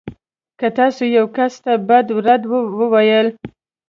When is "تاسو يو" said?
0.77-1.25